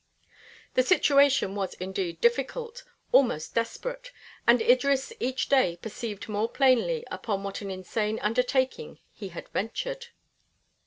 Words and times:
The 0.73 0.81
situation 0.81 1.53
was 1.53 1.75
indeed 1.75 2.19
difficult, 2.21 2.83
almost 3.11 3.53
desperate, 3.53 4.11
and 4.47 4.59
Idris 4.59 5.13
each 5.19 5.47
day 5.47 5.77
perceived 5.79 6.27
more 6.27 6.49
plainly 6.49 7.03
upon 7.11 7.43
what 7.43 7.61
an 7.61 7.69
insane 7.69 8.17
undertaking 8.23 8.97
he 9.11 9.27
had 9.29 9.47
ventured. 9.49 10.07